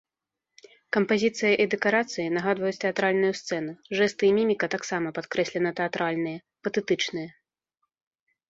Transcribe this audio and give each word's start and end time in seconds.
Кампазіцыя 0.95 1.53
і 1.65 1.67
дэкарацыі 1.73 2.25
нагадваюць 2.37 2.79
тэатральную 2.83 3.31
сцэну, 3.41 3.73
жэсты 3.99 4.23
і 4.31 4.33
міміка 4.39 4.65
таксама 4.77 5.07
падкрэслена 5.19 5.69
тэатральныя, 5.81 6.39
патэтычныя. 6.67 7.29